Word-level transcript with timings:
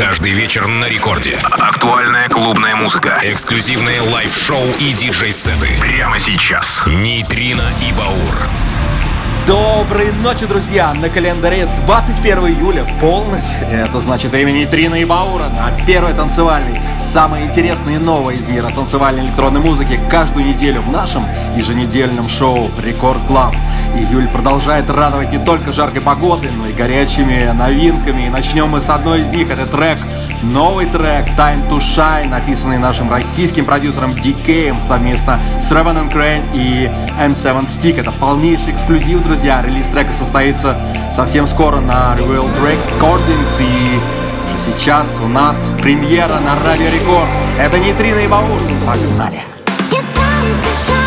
Каждый 0.00 0.30
вечер 0.32 0.66
на 0.66 0.86
рекорде. 0.88 1.36
Актуальная 1.42 2.26
клубная 2.30 2.74
музыка. 2.74 3.20
Эксклюзивные 3.22 4.00
live-шоу 4.00 4.64
и 4.78 4.94
диджей-сеты. 4.94 5.68
Прямо 5.78 6.18
сейчас. 6.18 6.82
Нейтрино 6.86 7.64
и 7.86 7.92
Баур. 7.92 8.48
Доброй 9.46 10.10
ночи, 10.22 10.46
друзья! 10.46 10.94
На 10.94 11.10
календаре 11.10 11.68
21 11.84 12.38
июля, 12.46 12.86
полночь. 12.98 13.44
Это 13.70 14.00
значит 14.00 14.32
имени 14.32 14.64
Трина 14.64 14.94
и 14.94 15.04
Баура 15.04 15.48
на 15.50 15.70
первой 15.86 16.14
танцевальной. 16.14 16.80
Самое 16.98 17.44
интересное 17.44 17.96
и 17.96 17.98
новое 17.98 18.36
из 18.36 18.46
мира 18.46 18.70
танцевальной 18.70 19.24
электронной 19.26 19.60
музыки 19.60 20.00
каждую 20.10 20.46
неделю 20.46 20.80
в 20.82 20.90
нашем 20.90 21.26
еженедельном 21.56 22.28
шоу 22.30 22.70
Record 22.82 23.20
Club. 23.26 23.54
Июль 23.96 24.28
продолжает 24.28 24.88
радовать 24.88 25.32
не 25.32 25.38
только 25.38 25.72
жаркой 25.72 26.00
погодой, 26.00 26.50
но 26.56 26.66
и 26.66 26.72
горячими 26.72 27.50
новинками. 27.52 28.26
И 28.26 28.28
начнем 28.30 28.68
мы 28.68 28.80
с 28.80 28.88
одной 28.88 29.22
из 29.22 29.28
них. 29.30 29.50
Это 29.50 29.66
трек, 29.66 29.98
новый 30.42 30.86
трек 30.86 31.26
Time 31.36 31.68
to 31.68 31.78
Shine, 31.78 32.28
написанный 32.28 32.78
нашим 32.78 33.10
российским 33.10 33.64
продюсером 33.64 34.12
DK 34.12 34.68
эм 34.70 34.82
совместно 34.82 35.40
с 35.60 35.70
Revan 35.72 36.08
Crane 36.10 36.42
и 36.54 36.90
M7 37.20 37.64
Stick. 37.66 38.00
Это 38.00 38.12
полнейший 38.12 38.72
эксклюзив, 38.72 39.22
друзья. 39.24 39.60
Релиз 39.62 39.86
трека 39.88 40.12
состоится 40.12 40.78
совсем 41.12 41.46
скоро 41.46 41.80
на 41.80 42.16
Reveal 42.16 42.48
Recordings. 42.62 43.60
И 43.60 44.54
уже 44.54 44.76
сейчас 44.78 45.18
у 45.22 45.26
нас 45.26 45.68
премьера 45.82 46.34
на 46.40 46.68
Радио 46.70 46.88
Рекорд. 46.90 47.28
Это 47.58 47.76
Нейтрино 47.78 48.20
и 48.20 48.28
Баур. 48.28 48.60
Погнали! 48.86 49.40
Погнали! 49.90 50.99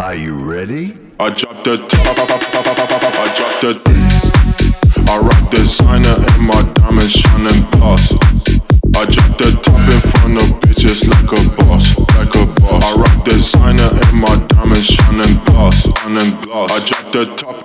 Are 0.00 0.14
you 0.14 0.34
ready? 0.34 0.96
I 1.18 1.30
dropped 1.30 1.64
the 1.64 1.76
top, 1.78 2.16
I 2.16 2.26
dropped 3.34 3.84
the 3.84 5.02
I 5.08 5.18
rock 5.18 5.50
designer 5.50 6.14
and 6.32 6.46
my 6.46 6.62
diamonds 6.74 7.10
shining 7.12 7.68
gloss. 7.70 8.13
I 16.56 16.66
dropped 16.86 17.12
the 17.12 17.24
top 17.36 17.63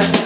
breath 0.00 0.25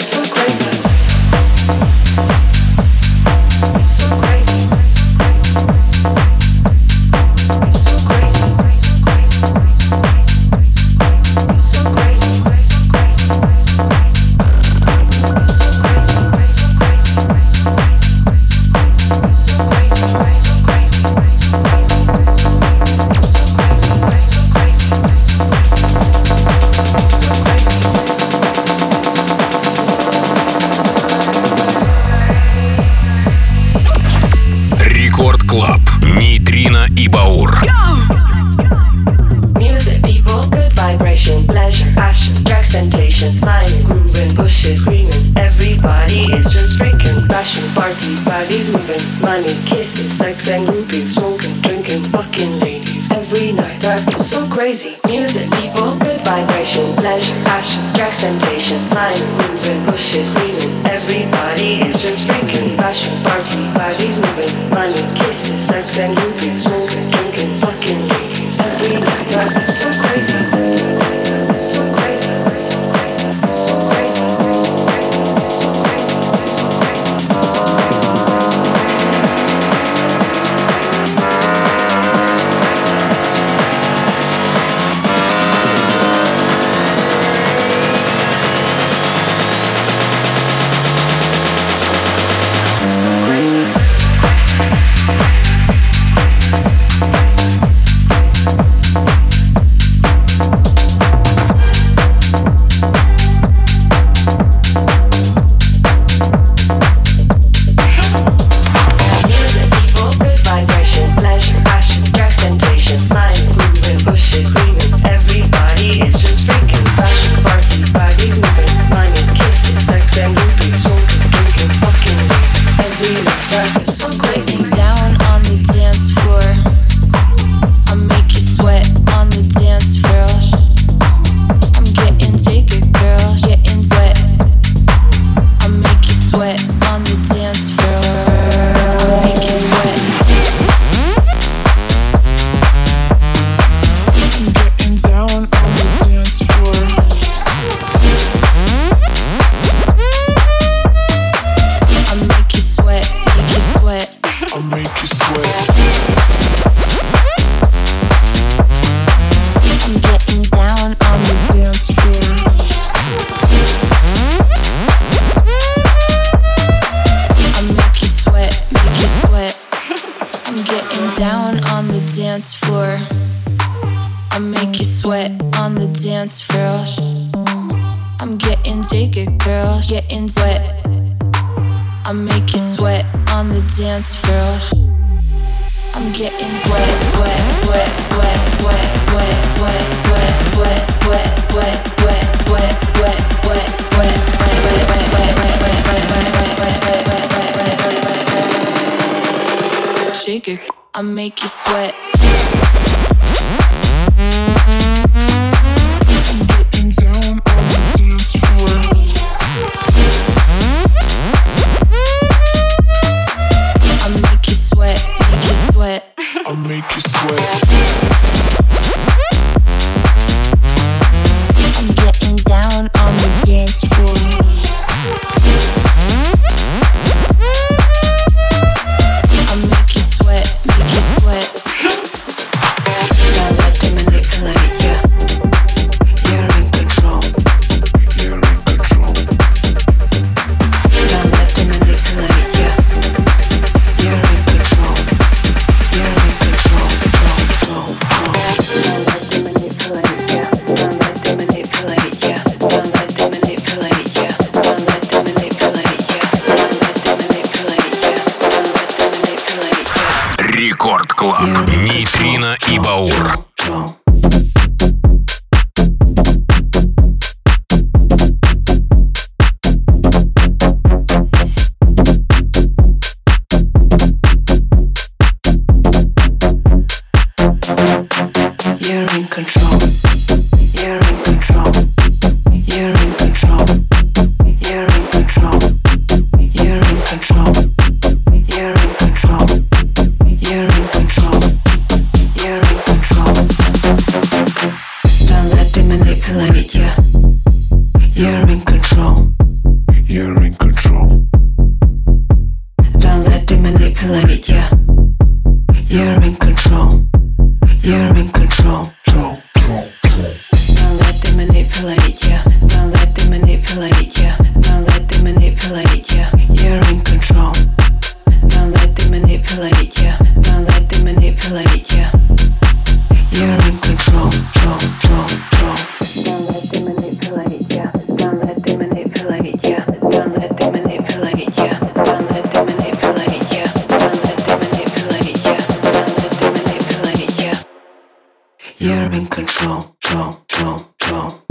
slow, 339.60 339.84
slow, 340.00 340.36
slow, 340.50 340.84
slow. 341.02 341.42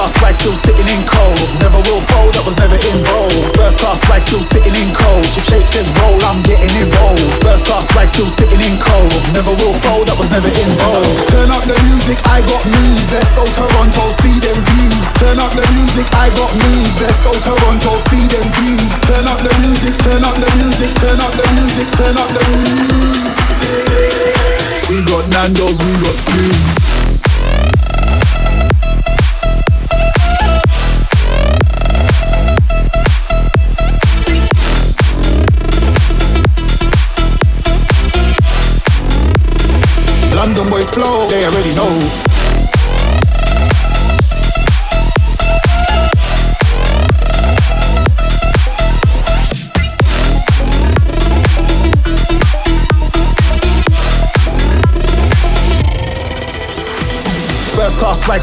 class 0.00 0.16
swag 0.16 0.34
still 0.40 0.56
sitting 0.56 0.88
in 0.88 1.02
cold. 1.04 1.48
Never 1.60 1.76
will 1.92 2.00
fold, 2.08 2.32
that 2.32 2.44
was 2.48 2.56
never 2.56 2.76
involved. 2.88 3.36
First 3.52 3.76
class 3.84 4.00
swag 4.08 4.24
still 4.24 4.40
sitting 4.40 4.72
in 4.72 4.90
cold. 4.96 5.26
Your 5.36 5.44
shape 5.44 5.68
says 5.68 5.84
roll, 6.00 6.16
I'm 6.32 6.40
getting 6.48 6.72
involved. 6.80 7.20
First 7.44 7.68
class 7.68 7.84
swag 7.92 8.08
still 8.08 8.30
sitting 8.32 8.62
in 8.64 8.76
cold. 8.80 9.12
Never 9.36 9.52
will 9.60 9.76
fold, 9.84 10.08
that 10.08 10.16
was 10.16 10.32
never 10.32 10.48
involved. 10.48 11.12
Turn 11.28 11.52
up 11.52 11.64
the 11.68 11.76
music, 11.84 12.16
I 12.32 12.40
got 12.48 12.64
moves. 12.64 13.08
Let's 13.12 13.28
go 13.36 13.44
Toronto, 13.52 14.04
see 14.24 14.36
them 14.40 14.58
views. 14.72 14.96
Turn 15.20 15.36
up 15.36 15.52
the 15.52 15.64
music, 15.76 16.06
I 16.16 16.32
got 16.32 16.50
moves. 16.56 16.96
Let's 16.96 17.20
go 17.20 17.32
Toronto, 17.36 17.90
see 18.08 18.24
them 18.32 18.46
views. 18.56 18.88
Turn 19.04 19.26
up 19.28 19.40
the 19.44 19.52
music, 19.60 19.92
turn 20.00 20.22
up 20.24 20.36
the 20.40 20.48
music, 20.60 20.88
turn 21.04 21.20
up 21.20 21.32
the 21.36 21.44
music, 21.60 21.88
turn 22.00 22.16
up 22.16 22.30
the 22.32 22.42
music. 22.56 23.36
We 24.88 25.04
got 25.04 25.28
Nando's, 25.28 25.76
we 25.82 25.92
got 26.00 26.14
spoons. 26.16 26.79
flow, 40.94 41.26
they 41.28 41.44
already 41.44 41.74
know. 41.74 42.26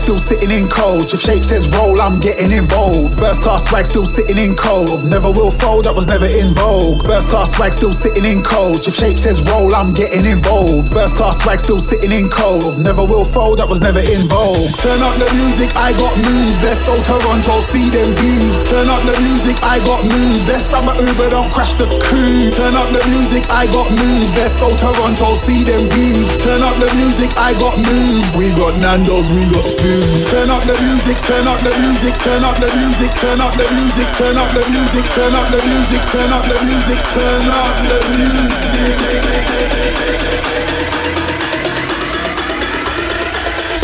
still 0.08 0.24
sitting 0.24 0.56
in 0.56 0.64
cold. 0.72 1.04
If 1.12 1.20
shape 1.20 1.44
says 1.44 1.68
roll, 1.76 2.00
I'm 2.00 2.16
getting 2.24 2.56
involved. 2.56 3.20
First 3.20 3.44
class 3.44 3.68
swag 3.68 3.84
still 3.84 4.08
sitting 4.08 4.40
in 4.40 4.56
cold. 4.56 5.04
Never 5.12 5.28
will 5.36 5.52
fold, 5.52 5.84
that 5.84 5.92
was 5.92 6.08
never 6.08 6.32
in 6.32 6.56
vogue. 6.56 7.04
First 7.04 7.28
class 7.28 7.52
swag 7.60 7.76
still 7.76 7.92
sitting 7.92 8.24
in 8.24 8.40
cold. 8.40 8.80
If 8.88 8.96
shape 8.96 9.20
says 9.20 9.44
roll, 9.44 9.76
I'm 9.76 9.92
getting 9.92 10.24
involved. 10.24 10.96
First 10.96 11.20
class 11.20 11.44
swag 11.44 11.60
still 11.60 11.84
sitting 11.84 12.16
in 12.16 12.32
cold. 12.32 12.80
Never 12.80 13.04
will 13.04 13.28
fold, 13.28 13.60
that 13.60 13.68
was 13.68 13.84
never 13.84 14.00
in 14.00 14.24
vogue. 14.32 14.72
Turn 14.80 15.04
up 15.04 15.12
the 15.20 15.28
music, 15.36 15.76
I 15.76 15.92
got 16.00 16.16
moves. 16.24 16.64
Let's 16.64 16.80
go 16.88 16.96
Toronto, 17.04 17.60
see 17.60 17.92
them 17.92 18.16
views. 18.16 18.64
Turn 18.64 18.88
up 18.88 19.04
the 19.04 19.12
music, 19.20 19.60
I 19.60 19.84
got 19.84 20.08
moves. 20.08 20.48
Let's 20.48 20.72
grab 20.72 20.88
an 20.88 21.04
Uber, 21.04 21.36
don't 21.36 21.52
crash 21.52 21.76
the 21.76 21.84
crew. 22.08 22.48
Turn 22.56 22.80
up 22.80 22.88
the 22.96 23.04
music, 23.12 23.44
I 23.52 23.68
got 23.76 23.92
moves. 23.92 24.32
Let's 24.40 24.56
go 24.56 24.72
Toronto, 24.80 25.36
see 25.36 25.68
them 25.68 25.84
views. 25.92 26.32
Turn 26.40 26.64
up 26.64 26.80
the 26.80 26.88
music, 26.96 27.28
I 27.36 27.52
got 27.60 27.76
moves. 27.76 28.32
We 28.40 28.56
got 28.56 28.80
Nando's, 28.80 29.28
we 29.36 29.44
got 29.52 29.68
spoons. 29.68 29.97
Turn 29.98 30.46
up 30.52 30.62
the 30.62 30.78
music, 30.78 31.18
turn 31.26 31.48
up 31.48 31.58
the 31.62 31.72
music, 31.82 32.14
turn 32.22 32.44
up 32.44 32.56
the 32.60 32.68
music, 32.70 33.10
turn 33.18 33.42
up 33.42 33.52
the 33.58 33.66
music, 33.74 34.06
turn 34.14 34.38
up 34.38 34.48
the 34.54 34.62
music, 34.70 35.04
turn 35.16 35.34
up 35.34 35.50
the 35.50 35.58
music, 35.66 36.00
turn 36.14 36.30
up 36.32 36.44
the 36.46 36.54
music, 36.62 37.00
turn 37.18 37.48
up 37.50 37.76
the 37.82 38.00
music. 38.14 38.96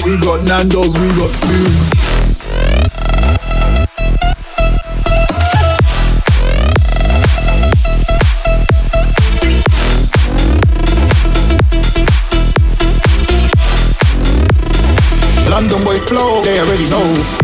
We 0.06 0.17
got 0.21 0.43
Nando's, 0.43 0.93
we 0.93 1.12
got 1.17 1.32
spoons. 1.32 1.95
flow, 16.13 16.41
they 16.43 16.60
already 16.60 16.88
know. 16.89 17.39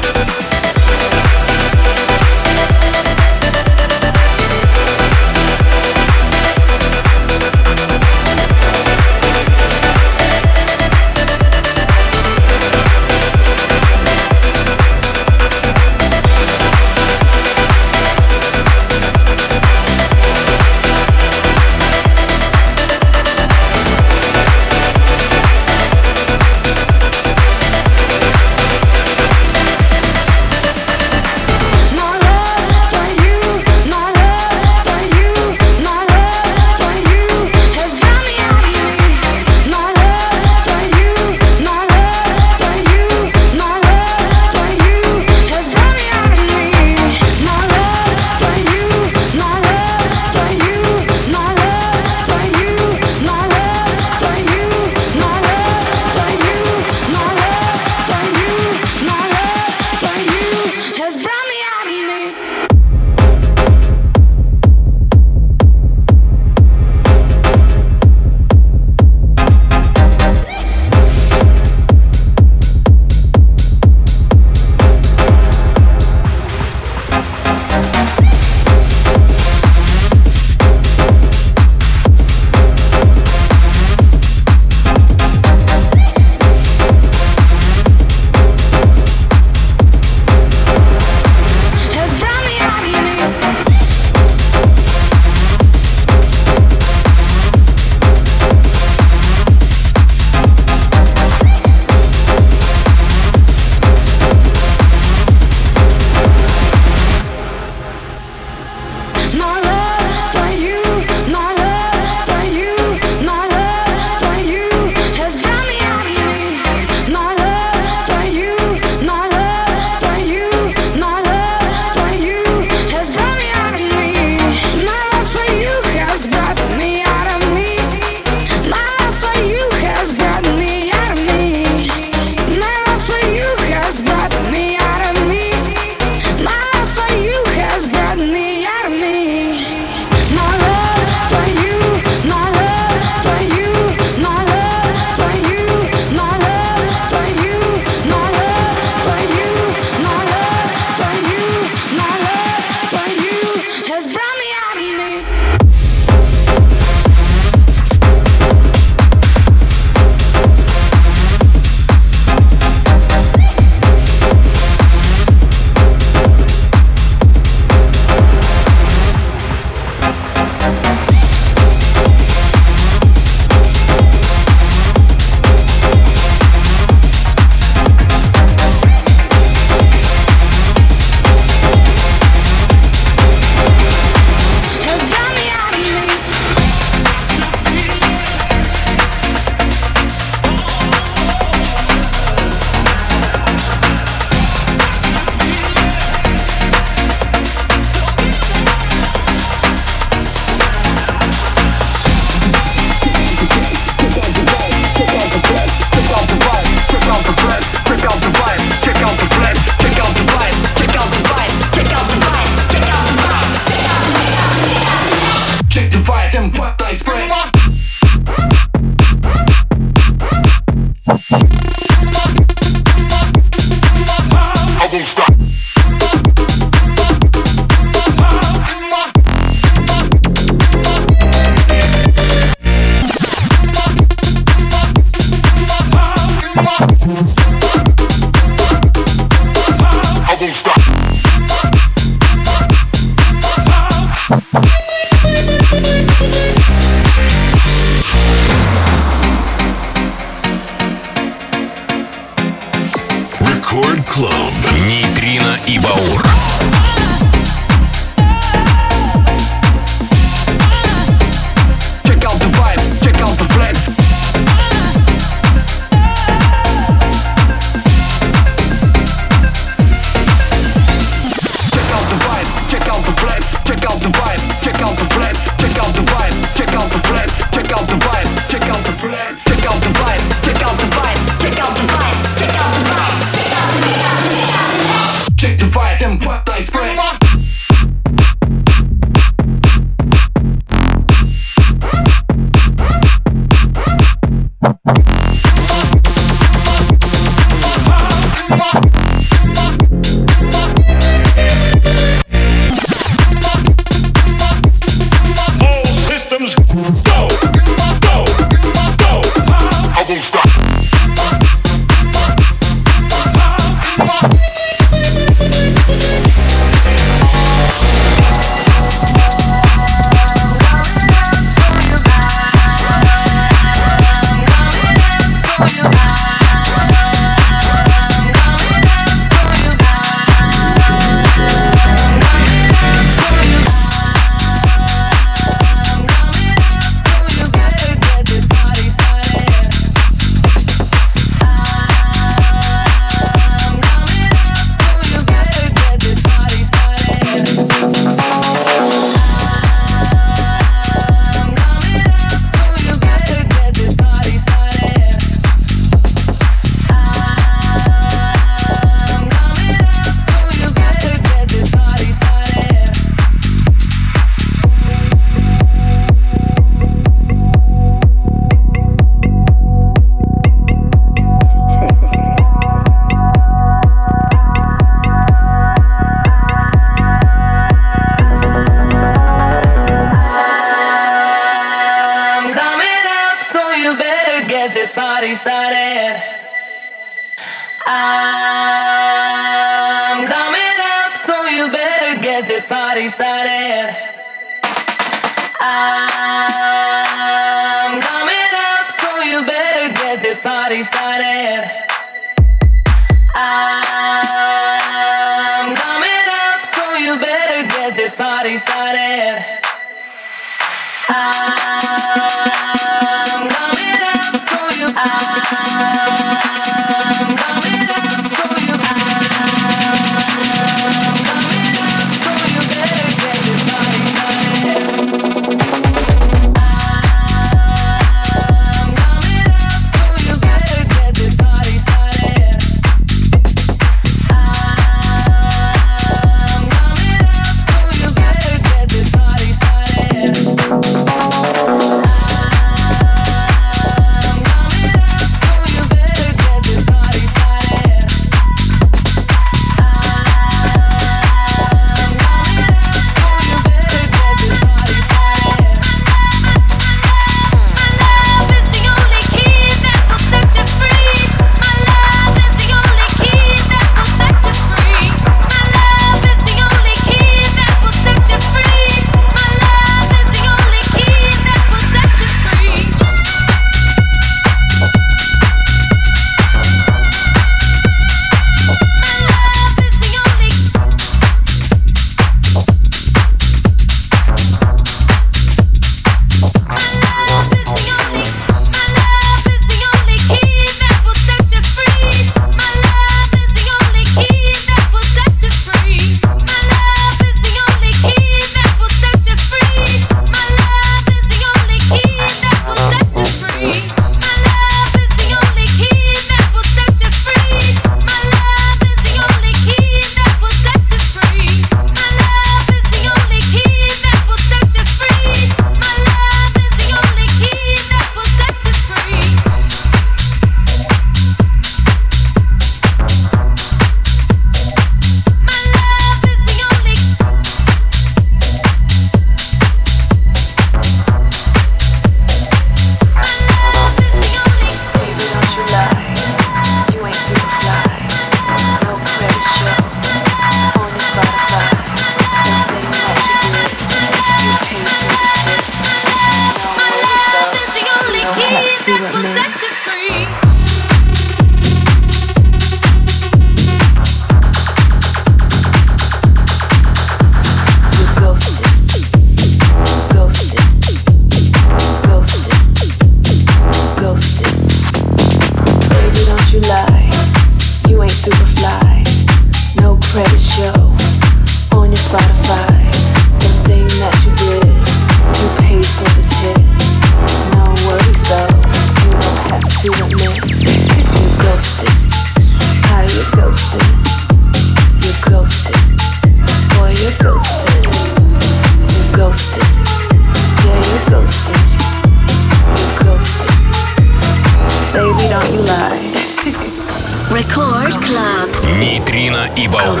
и 599.56 599.66
Баур. 599.68 600.00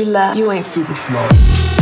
you 0.00 0.06
love, 0.06 0.36
you 0.36 0.50
ain't 0.50 0.64
superflow. 0.64 1.79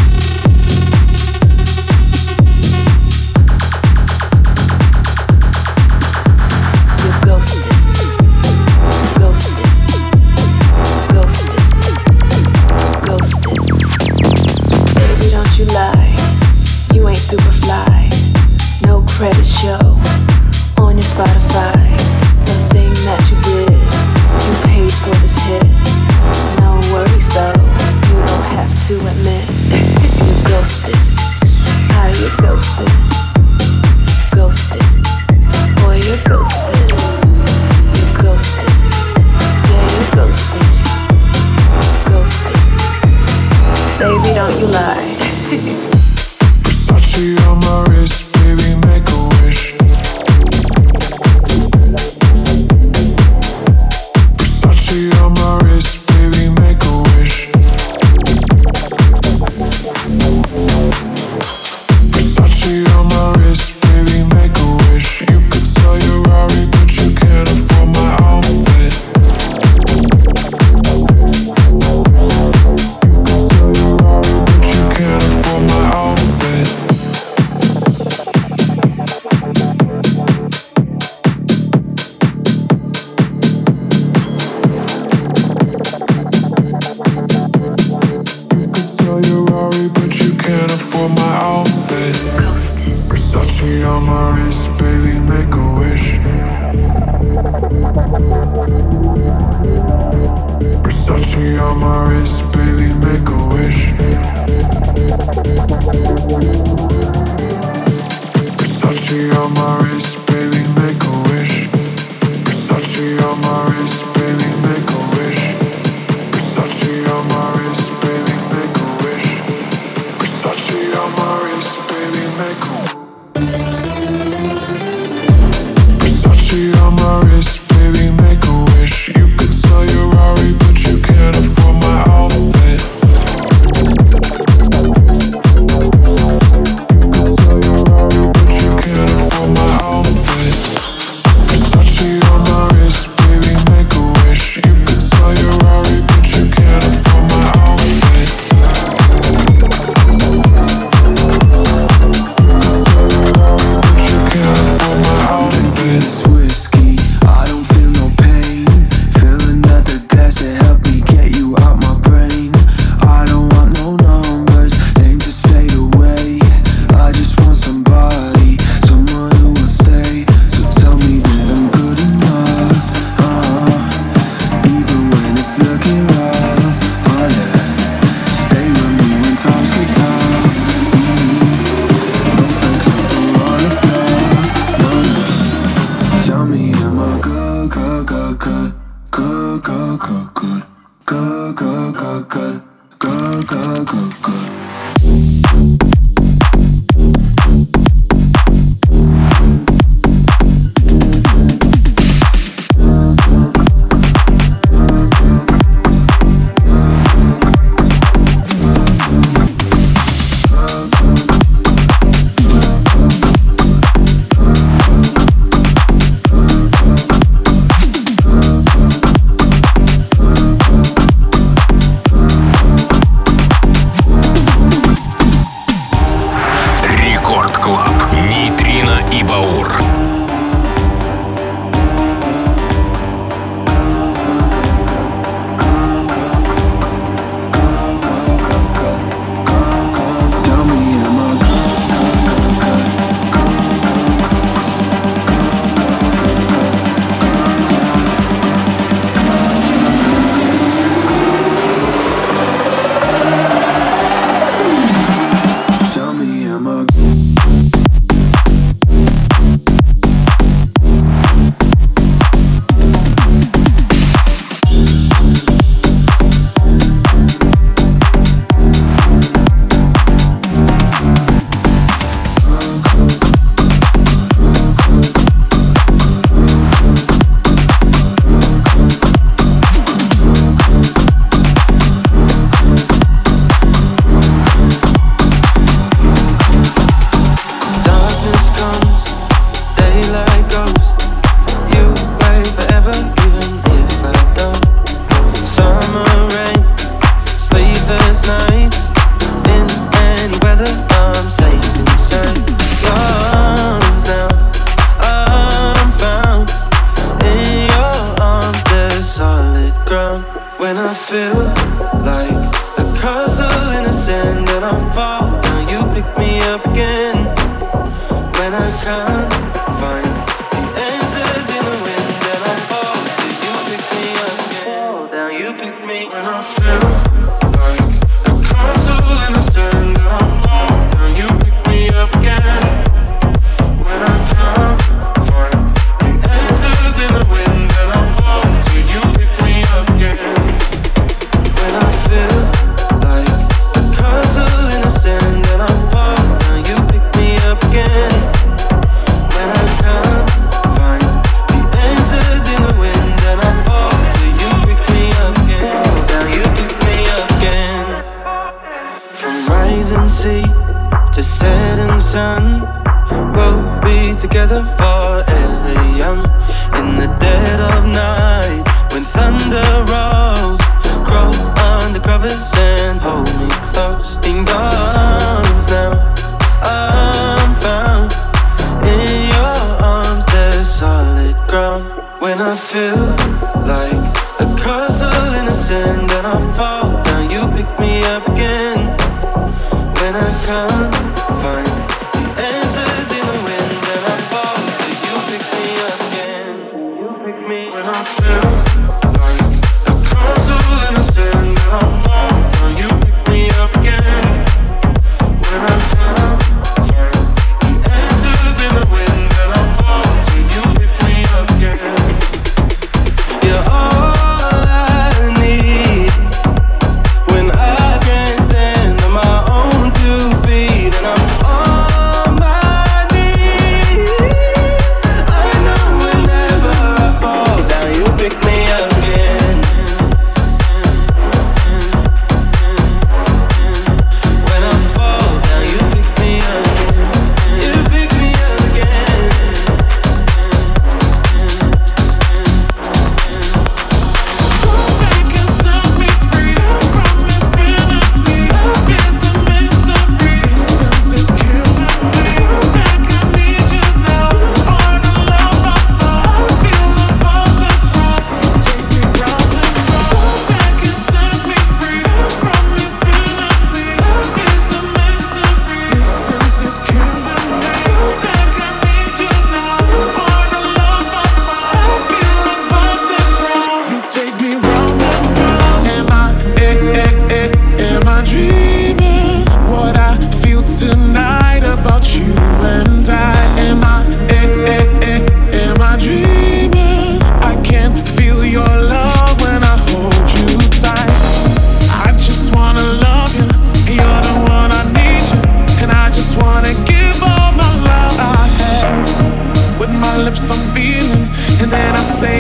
can't 390.47 390.95
find 391.43 391.78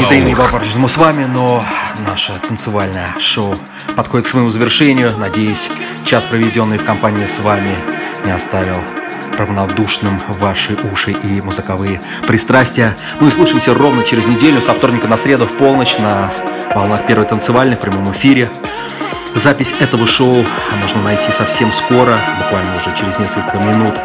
Не 0.10 0.32
Егор 0.32 0.50
по-прежнему 0.52 0.88
с 0.90 0.98
вами, 0.98 1.24
но 1.26 1.64
наше 2.06 2.34
танцевальное 2.40 3.16
шоу 3.20 3.56
подходит 3.96 4.26
к 4.26 4.30
своему 4.30 4.50
завершению. 4.50 5.16
Надеюсь, 5.18 5.70
час, 6.06 6.26
проведенный 6.26 6.78
в 6.80 6.84
компании 6.84 7.26
с 7.28 7.40
вами, 7.40 7.78
не 8.26 8.32
оставил 8.32 8.78
равнодушным 9.38 10.20
ваши 10.28 10.76
уши 10.92 11.12
и 11.12 11.40
музыковые 11.42 12.02
пристрастия. 12.28 12.98
Мы 13.20 13.26
ну 13.28 13.32
слушаемся 13.32 13.74
ровно 13.74 14.04
через 14.04 14.26
неделю, 14.26 14.60
со 14.62 14.74
вторника 14.74 15.08
на 15.08 15.18
среду 15.18 15.46
в 15.46 15.56
полночь 15.58 15.96
на 16.00 16.32
волнах 16.76 17.06
первой 17.06 17.26
танцевальной 17.26 17.78
в 17.78 17.80
прямом 17.80 18.12
эфире. 18.12 18.52
Запись 19.36 19.74
этого 19.80 20.06
шоу 20.06 20.46
можно 20.82 21.02
найти 21.02 21.32
совсем 21.32 21.72
скоро, 21.72 22.18
буквально 22.40 22.76
уже 22.78 22.96
через 22.98 23.18
несколько 23.18 23.58
минут, 23.60 23.96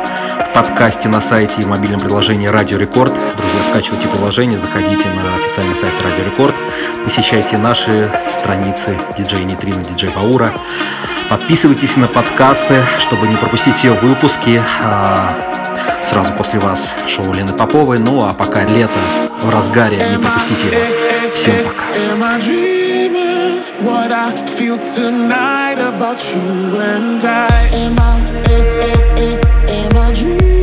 в 0.49 0.53
подкасте 0.55 1.09
на 1.09 1.21
сайте 1.21 1.61
и 1.63 1.65
в 1.65 1.67
мобильном 1.67 1.99
приложении 2.01 2.47
«Радио 2.47 2.79
Рекорд». 2.79 3.13
Друзья, 3.13 3.63
скачивайте 3.69 4.07
приложение, 4.09 4.57
заходите 4.59 5.05
на 5.11 5.23
официальный 5.35 5.75
сайт 5.75 5.91
«Радио 6.05 6.25
Рекорд», 6.25 6.55
посещайте 7.05 7.59
наши 7.59 8.09
страницы 8.31 8.97
«Диджей 9.19 9.43
Нитрина», 9.45 9.81
DJ 9.81 10.15
Баура», 10.15 10.53
подписывайтесь 11.29 11.97
на 11.97 12.07
подкасты, 12.07 12.77
чтобы 13.01 13.27
не 13.27 13.37
пропустить 13.37 13.75
все 13.75 13.91
выпуски, 13.91 14.63
а, 14.85 15.35
сразу 16.09 16.33
после 16.35 16.61
вас 16.61 16.95
шоу 17.09 17.33
Лены 17.33 17.53
Поповой. 17.53 17.99
Ну 17.99 18.25
а 18.25 18.33
пока 18.33 18.63
лето 18.65 18.99
в 19.43 19.51
разгаре, 19.51 20.09
не 20.13 20.19
пропустите 20.19 20.67
его. 20.69 21.35
Всем 21.35 21.57
пока. 21.65 22.76
what 23.83 24.11
I 24.11 24.47
feel 24.47 24.79
tonight 24.79 25.73
about 25.73 26.23
you 26.25 26.81
and 26.81 27.25
I. 27.25 27.49
Am 27.75 27.99
I 27.99 28.31
in, 28.51 28.67
in, 28.89 29.19
in, 29.69 29.91
in 29.93 29.97
a 29.97 30.15
dream? 30.15 30.56